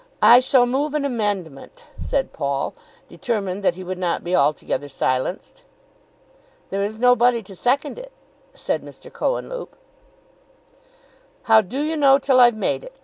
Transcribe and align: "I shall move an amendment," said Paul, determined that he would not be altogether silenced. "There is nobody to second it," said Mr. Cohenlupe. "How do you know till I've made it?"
"I 0.19 0.39
shall 0.39 0.65
move 0.65 0.95
an 0.95 1.05
amendment," 1.05 1.85
said 1.99 2.33
Paul, 2.33 2.73
determined 3.07 3.61
that 3.63 3.75
he 3.75 3.83
would 3.83 3.99
not 3.99 4.23
be 4.23 4.35
altogether 4.35 4.89
silenced. 4.89 5.63
"There 6.71 6.81
is 6.81 6.99
nobody 6.99 7.43
to 7.43 7.55
second 7.55 7.99
it," 7.99 8.11
said 8.55 8.81
Mr. 8.81 9.13
Cohenlupe. 9.13 9.75
"How 11.43 11.61
do 11.61 11.81
you 11.83 11.95
know 11.97 12.17
till 12.17 12.39
I've 12.39 12.57
made 12.57 12.83
it?" 12.83 12.95